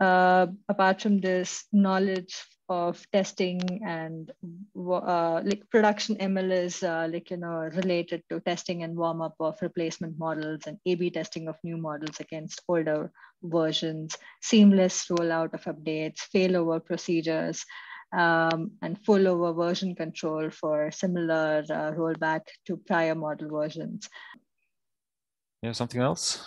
Uh, 0.01 0.47
apart 0.69 1.03
from 1.03 1.21
this, 1.21 1.65
knowledge 1.73 2.43
of 2.73 3.05
testing 3.13 3.61
and 3.85 4.33
uh, 4.77 5.41
like 5.45 5.69
production 5.71 6.17
ML 6.17 6.51
is 6.51 6.83
uh, 6.83 7.07
like 7.13 7.31
you 7.31 7.37
know 7.37 7.69
related 7.81 8.23
to 8.31 8.41
testing 8.41 8.83
and 8.83 8.97
warm 8.97 9.21
up 9.21 9.35
of 9.41 9.61
replacement 9.61 10.19
models 10.19 10.63
and 10.67 10.79
A/B 10.87 11.11
testing 11.11 11.49
of 11.49 11.57
new 11.63 11.77
models 11.77 12.21
against 12.21 12.63
older 12.69 13.13
versions, 13.43 14.17
seamless 14.41 15.07
rollout 15.09 15.53
of 15.55 15.65
updates, 15.65 16.21
failover 16.35 16.85
procedures, 16.85 17.65
um, 18.13 18.73
and 18.81 18.99
full 19.05 19.29
over 19.29 19.53
version 19.53 19.95
control 19.95 20.51
for 20.51 20.91
similar 20.91 21.65
uh, 21.71 21.93
rollback 21.93 22.43
to 22.67 22.77
prior 22.77 23.15
model 23.15 23.51
versions. 23.51 24.09
Yeah, 25.63 25.73
something 25.73 26.01
else? 26.01 26.45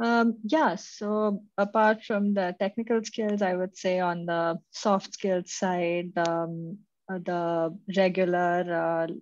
Um, 0.00 0.38
yeah, 0.44 0.76
so 0.76 1.42
apart 1.56 2.04
from 2.04 2.34
the 2.34 2.54
technical 2.60 3.02
skills, 3.02 3.42
I 3.42 3.54
would 3.54 3.76
say 3.76 3.98
on 3.98 4.26
the 4.26 4.58
soft 4.70 5.14
skills 5.14 5.52
side, 5.52 6.16
um, 6.16 6.78
uh, 7.12 7.18
the 7.18 7.76
regular 7.96 9.08
uh, 9.08 9.12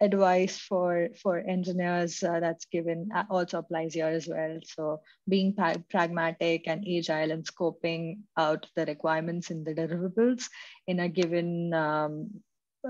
advice 0.00 0.58
for 0.58 1.08
for 1.22 1.38
engineers 1.38 2.22
uh, 2.22 2.40
that's 2.40 2.66
given 2.66 3.08
uh, 3.14 3.24
also 3.30 3.58
applies 3.58 3.94
here 3.94 4.08
as 4.08 4.26
well. 4.26 4.58
So 4.64 5.00
being 5.28 5.54
pragmatic 5.54 6.66
and 6.66 6.84
agile 6.86 7.30
and 7.30 7.44
scoping 7.44 8.20
out 8.36 8.66
the 8.74 8.86
requirements 8.86 9.50
in 9.50 9.64
the 9.64 9.74
deliverables 9.74 10.48
in 10.86 11.00
a 11.00 11.08
given 11.08 11.72
um, 11.72 12.42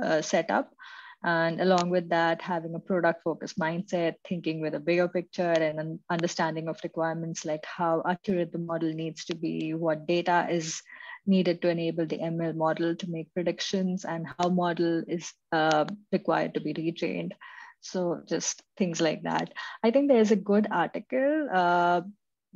uh, 0.03 0.23
setup 0.23 0.73
and 1.26 1.61
along 1.61 1.90
with 1.90 2.09
that, 2.11 2.40
having 2.40 2.76
a 2.76 2.78
product 2.78 3.25
focused 3.25 3.59
mindset, 3.59 4.14
thinking 4.28 4.61
with 4.61 4.76
a 4.76 4.80
bigger 4.80 5.09
picture 5.09 5.50
and 5.50 5.80
an 5.80 5.99
understanding 6.09 6.68
of 6.68 6.78
requirements 6.85 7.45
like 7.45 7.64
how 7.66 8.00
accurate 8.09 8.52
the 8.52 8.59
model 8.59 8.92
needs 8.92 9.25
to 9.25 9.35
be, 9.35 9.75
what 9.75 10.06
data 10.06 10.47
is 10.49 10.80
needed 11.26 11.61
to 11.62 11.68
enable 11.68 12.06
the 12.06 12.18
ML 12.18 12.54
model 12.54 12.95
to 12.95 13.11
make 13.11 13.35
predictions, 13.35 14.04
and 14.04 14.28
how 14.38 14.49
model 14.49 15.02
is 15.09 15.33
uh, 15.50 15.85
required 16.12 16.54
to 16.54 16.61
be 16.61 16.73
retrained. 16.73 17.33
So 17.80 18.23
just 18.25 18.62
things 18.76 19.00
like 19.00 19.25
that. 19.25 19.52
I 19.83 19.90
think 19.90 20.06
there's 20.06 20.30
a 20.30 20.37
good 20.37 20.68
article 20.71 21.49
uh, 21.52 22.02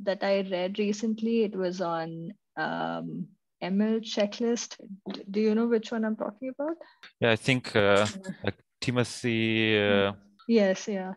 that 0.03 0.23
I 0.23 0.47
read 0.49 0.79
recently. 0.79 1.43
It 1.43 1.57
was 1.57 1.81
on 1.81 2.31
um, 2.55 3.27
ML 3.61 4.01
checklist. 4.01 4.77
Do 5.29 5.39
you 5.39 5.55
know 5.55 5.67
which 5.67 5.91
one 5.91 6.05
I'm 6.05 6.15
talking 6.15 6.49
about? 6.49 6.77
Yeah, 7.19 7.31
I 7.31 7.35
think 7.35 7.75
uh, 7.75 8.07
like 8.43 8.57
Timothy. 8.79 9.79
Uh... 9.79 10.13
Yes, 10.47 10.87
yeah. 10.87 11.13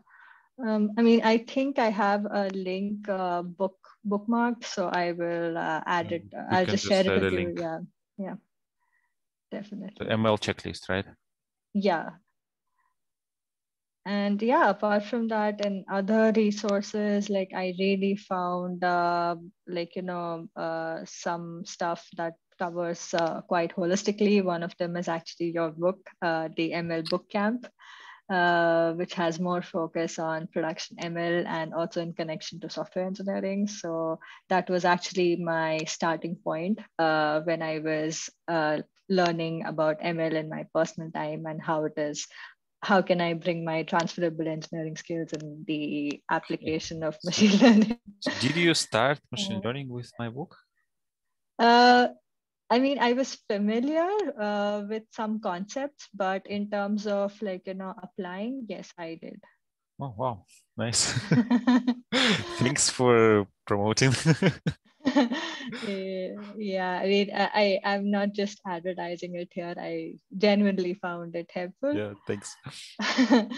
Um, 0.63 0.93
I 0.97 1.03
mean, 1.03 1.23
I 1.25 1.39
think 1.39 1.79
I 1.79 1.91
have 1.91 2.27
a 2.27 2.49
link 2.51 3.09
uh, 3.09 3.43
book 3.43 3.77
bookmarked, 4.07 4.65
so 4.65 4.89
I 4.89 5.13
will 5.13 5.59
uh, 5.59 5.81
add 5.87 6.13
it. 6.13 6.25
Uh, 6.37 6.45
I'll 6.51 6.67
just, 6.67 6.87
share 6.87 7.05
it 7.05 7.23
with 7.23 7.33
you. 7.33 7.55
Yeah, 7.59 7.79
yeah, 8.19 8.35
definitely. 9.51 10.07
The 10.07 10.13
ML 10.15 10.39
checklist, 10.39 10.89
right? 10.89 11.07
Yeah. 11.73 12.11
And 14.07 14.41
yeah, 14.43 14.69
apart 14.69 15.05
from 15.05 15.29
that 15.29 15.65
and 15.65 15.85
other 15.91 16.31
resources, 16.37 17.31
like 17.31 17.53
I 17.55 17.75
really 17.79 18.17
found 18.17 18.85
uh, 18.85 19.37
like, 19.67 19.97
you 19.97 20.03
know, 20.03 20.47
uh, 20.57 21.01
some 21.07 21.65
stuff 21.65 22.07
that 22.19 22.35
covers 22.59 23.15
uh, 23.15 23.41
quite 23.49 23.75
holistically. 23.75 24.45
One 24.45 24.63
of 24.63 24.77
them 24.77 24.97
is 24.97 25.09
actually 25.09 25.53
your 25.53 25.71
book, 25.71 25.99
uh, 26.21 26.51
the 26.55 26.73
ML 26.73 27.05
Bookcamp, 27.09 27.65
uh, 28.29 28.93
which 28.93 29.15
has 29.15 29.41
more 29.41 29.63
focus 29.63 30.19
on 30.19 30.49
production 30.49 30.99
ML 30.99 31.47
and 31.47 31.73
also 31.73 32.03
in 32.03 32.13
connection 32.13 32.61
to 32.61 32.69
software 32.69 33.07
engineering. 33.07 33.67
So 33.67 34.21
that 34.51 34.69
was 34.69 34.85
actually 34.85 35.37
my 35.37 35.79
starting 35.87 36.37
point 36.37 36.79
uh, 36.99 37.41
when 37.41 37.63
I 37.63 37.79
was 37.79 38.29
learning 39.09 39.65
about 39.67 40.01
ML 40.01 40.33
in 40.33 40.49
my 40.49 40.65
personal 40.75 41.11
time 41.11 41.45
and 41.47 41.61
how 41.61 41.85
it 41.85 41.93
is 41.97 42.27
how 42.85 43.01
can 43.01 43.21
I 43.21 43.33
bring 43.33 43.65
my 43.65 43.83
transferable 43.83 44.47
engineering 44.47 44.97
skills 44.97 45.33
in 45.33 45.65
the 45.67 46.21
application 46.31 47.03
of 47.03 47.17
machine 47.25 47.59
learning? 47.59 47.99
Did 48.41 48.57
you 48.57 48.75
start 48.75 49.19
machine 49.33 49.61
learning 49.65 49.89
with 49.89 50.13
my 50.19 50.29
book? 50.29 50.55
Uh, 51.59 52.09
I 52.69 52.79
mean, 52.79 52.99
I 52.99 53.15
was 53.15 53.39
familiar 53.49 54.09
uh, 54.39 54.85
with 54.89 55.05
some 55.13 55.41
concepts, 55.41 56.09
but 56.13 56.47
in 56.47 56.71
terms 56.71 57.07
of 57.07 57.33
like, 57.41 57.67
you 57.67 57.75
know, 57.75 57.95
applying, 58.03 58.67
yes, 58.69 58.93
I 58.99 59.19
did. 59.21 59.41
Oh, 60.01 60.15
wow. 60.17 60.45
Nice. 60.77 61.13
Thanks 62.61 62.91
for 62.91 63.47
promoting. 63.67 64.13
yeah, 66.57 67.01
I 67.03 67.07
mean, 67.07 67.31
I, 67.35 67.81
I 67.85 67.95
am 67.95 68.11
not 68.11 68.33
just 68.33 68.61
advertising 68.67 69.37
it 69.37 69.49
here. 69.53 69.75
I 69.79 70.15
genuinely 70.37 70.95
found 70.95 71.37
it 71.37 71.51
helpful. 71.53 71.95
Yeah, 71.95 72.15
thanks. 72.27 72.57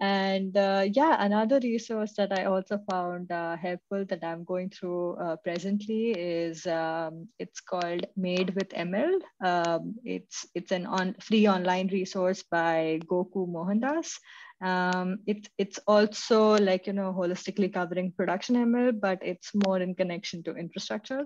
and 0.00 0.56
uh, 0.56 0.86
yeah, 0.90 1.16
another 1.18 1.60
resource 1.62 2.14
that 2.16 2.38
I 2.38 2.44
also 2.44 2.80
found 2.90 3.30
uh, 3.30 3.56
helpful 3.56 4.04
that 4.08 4.24
I'm 4.24 4.44
going 4.44 4.70
through 4.70 5.14
uh, 5.16 5.36
presently 5.36 6.10
is 6.10 6.66
um, 6.66 7.28
it's 7.38 7.60
called 7.60 8.06
Made 8.16 8.54
with 8.54 8.70
ML. 8.70 9.20
Um, 9.44 9.94
it's 10.04 10.46
it's 10.54 10.72
an 10.72 10.86
on 10.86 11.14
free 11.20 11.48
online 11.48 11.88
resource 11.88 12.42
by 12.50 13.00
Goku 13.06 13.46
Mohandas. 13.48 14.18
Um, 14.62 15.18
it, 15.26 15.48
it's 15.58 15.78
also 15.86 16.56
like, 16.56 16.86
you 16.86 16.92
know, 16.92 17.12
holistically 17.12 17.72
covering 17.72 18.12
production 18.12 18.56
ML, 18.56 19.00
but 19.00 19.18
it's 19.22 19.50
more 19.66 19.80
in 19.80 19.94
connection 19.94 20.42
to 20.44 20.54
infrastructure 20.54 21.24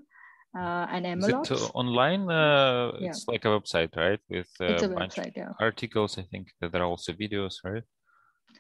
uh, 0.57 0.87
and 0.91 1.05
ML. 1.05 1.43
Is 1.45 1.51
it 1.51 1.63
uh, 1.63 1.67
online? 1.75 2.31
Uh, 2.31 2.93
yeah. 2.99 3.11
It's 3.11 3.27
like 3.29 3.45
a 3.45 3.49
website, 3.49 3.97
right? 3.97 4.21
With 4.29 4.49
uh, 4.61 4.67
it's 4.67 4.83
a 4.83 4.89
website, 4.89 5.37
yeah. 5.37 5.53
articles. 5.61 6.19
I 6.19 6.23
think 6.23 6.49
that 6.61 6.73
there 6.73 6.83
are 6.83 6.87
also 6.87 7.13
videos, 7.13 7.57
right? 7.65 7.85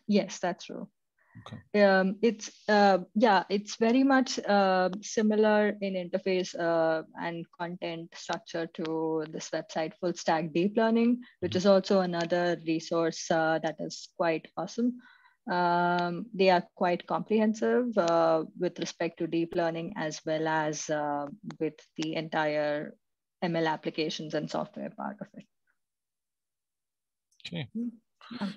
Yes, 0.07 0.39
that's 0.39 0.67
true. 0.67 0.89
Okay. 1.41 1.85
Um, 1.85 2.17
it's 2.23 2.51
uh, 2.69 2.99
yeah, 3.15 3.45
it's 3.49 3.77
very 3.77 4.03
much 4.03 4.39
uh, 4.41 4.91
similar 5.03 5.77
in 5.81 5.95
interface 5.95 6.59
uh, 6.59 7.03
and 7.21 7.45
content 7.59 8.15
structure 8.15 8.67
to 8.75 9.25
this 9.31 9.51
website, 9.51 9.93
Full 10.01 10.15
Stack 10.15 10.53
Deep 10.53 10.77
Learning, 10.77 11.21
which 11.41 11.51
mm-hmm. 11.51 11.59
is 11.59 11.67
also 11.67 12.01
another 12.01 12.61
resource 12.67 13.31
uh, 13.31 13.59
that 13.63 13.77
is 13.79 14.09
quite 14.17 14.47
awesome. 14.57 14.99
Um, 15.51 16.27
they 16.35 16.51
are 16.51 16.65
quite 16.75 17.07
comprehensive 17.07 17.97
uh, 17.97 18.45
with 18.59 18.79
respect 18.79 19.19
to 19.19 19.27
deep 19.27 19.55
learning 19.55 19.95
as 19.97 20.21
well 20.27 20.47
as 20.47 20.91
uh, 20.91 21.27
with 21.59 21.75
the 21.97 22.17
entire 22.17 22.95
ML 23.43 23.67
applications 23.67 24.35
and 24.35 24.51
software 24.51 24.91
part 24.91 25.17
of 25.21 25.29
it. 25.35 25.45
Okay. 27.47 27.69
Yeah 27.73 28.49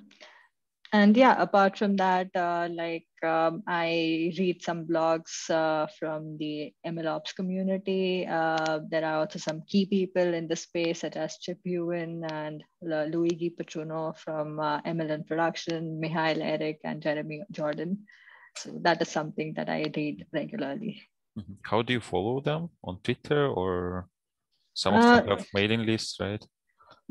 and 0.93 1.15
yeah 1.15 1.41
apart 1.41 1.77
from 1.77 1.95
that 1.95 2.27
uh, 2.35 2.67
like 2.71 3.07
um, 3.23 3.63
i 3.67 4.33
read 4.37 4.61
some 4.61 4.85
blogs 4.85 5.49
uh, 5.49 5.87
from 5.97 6.37
the 6.37 6.73
mlops 6.85 7.33
community. 7.35 8.27
Uh, 8.27 8.79
there 8.89 9.05
are 9.05 9.19
also 9.19 9.39
some 9.39 9.61
key 9.67 9.85
people 9.85 10.33
in 10.33 10.47
the 10.47 10.55
space 10.55 10.99
such 11.01 11.15
as 11.15 11.37
chip 11.37 11.57
Huyen 11.65 12.29
and 12.31 12.63
luigi 12.81 13.49
patruno 13.49 14.17
from 14.17 14.59
uh, 14.59 14.81
ml 14.81 15.25
production 15.27 15.99
mihail 16.01 16.41
eric 16.41 16.79
and 16.83 17.01
jeremy 17.01 17.43
jordan. 17.51 18.05
So 18.57 18.71
that 18.81 19.01
is 19.01 19.07
something 19.07 19.53
that 19.55 19.69
i 19.69 19.91
read 19.95 20.25
regularly. 20.33 21.01
Mm-hmm. 21.39 21.53
how 21.63 21.81
do 21.81 21.93
you 21.93 22.01
follow 22.01 22.41
them? 22.41 22.69
On 22.83 22.99
twitter 23.01 23.47
or 23.47 24.09
some 24.73 24.95
of 24.95 25.03
them 25.03 25.29
uh, 25.29 25.35
have 25.37 25.47
mailing 25.53 25.85
lists 25.85 26.19
right 26.19 26.45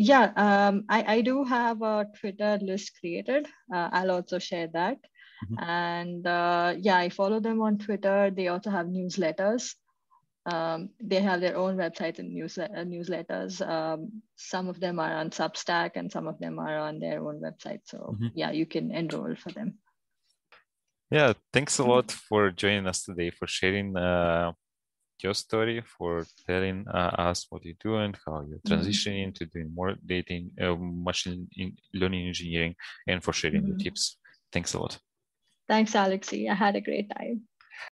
yeah, 0.00 0.32
um, 0.34 0.84
I, 0.88 1.16
I 1.16 1.20
do 1.20 1.44
have 1.44 1.82
a 1.82 2.06
Twitter 2.18 2.58
list 2.62 2.92
created. 2.98 3.46
Uh, 3.72 3.90
I'll 3.92 4.12
also 4.12 4.38
share 4.38 4.66
that. 4.72 4.96
Mm-hmm. 5.44 5.62
And 5.62 6.26
uh, 6.26 6.74
yeah, 6.78 6.96
I 6.96 7.10
follow 7.10 7.38
them 7.38 7.60
on 7.60 7.76
Twitter. 7.76 8.30
They 8.34 8.48
also 8.48 8.70
have 8.70 8.86
newsletters. 8.86 9.74
Um, 10.46 10.88
they 11.02 11.20
have 11.20 11.42
their 11.42 11.54
own 11.54 11.76
websites 11.76 12.18
and 12.18 12.32
news, 12.32 12.56
uh, 12.56 12.68
newsletters. 12.78 13.60
Um, 13.60 14.22
some 14.36 14.70
of 14.70 14.80
them 14.80 14.98
are 14.98 15.14
on 15.16 15.28
Substack 15.28 15.90
and 15.96 16.10
some 16.10 16.26
of 16.26 16.38
them 16.38 16.58
are 16.58 16.78
on 16.78 16.98
their 16.98 17.22
own 17.22 17.42
website. 17.42 17.80
So 17.84 17.98
mm-hmm. 18.14 18.28
yeah, 18.34 18.52
you 18.52 18.64
can 18.64 18.90
enroll 18.92 19.34
for 19.36 19.52
them. 19.52 19.74
Yeah, 21.10 21.34
thanks 21.52 21.78
a 21.78 21.84
lot 21.84 22.10
for 22.10 22.50
joining 22.50 22.86
us 22.86 23.04
today, 23.04 23.30
for 23.30 23.46
sharing 23.46 23.96
uh, 23.98 24.52
your 25.22 25.34
story, 25.34 25.82
for 25.98 26.26
telling 26.46 26.86
uh, 26.88 27.12
us 27.18 27.46
what 27.50 27.64
you 27.64 27.74
do 27.82 27.96
and 27.96 28.16
how 28.24 28.40
you're 28.48 28.58
mm-hmm. 28.58 28.72
transitioning 28.72 29.28
mm-hmm. 29.28 29.44
to 29.44 29.46
doing 29.46 29.74
more 29.74 29.94
data, 30.04 30.40
uh, 30.60 30.76
machine 30.78 31.48
learning 31.94 32.28
engineering, 32.28 32.74
and 33.06 33.22
for 33.22 33.32
sharing 33.32 33.62
mm-hmm. 33.62 33.70
your 33.70 33.78
tips. 33.78 34.16
Thanks 34.52 34.74
a 34.74 34.80
lot. 34.80 34.98
Thanks, 35.68 35.94
Alexey. 35.94 36.48
I 36.48 36.54
had 36.54 36.76
a 36.76 36.80
great 36.80 37.10
time. 37.16 37.42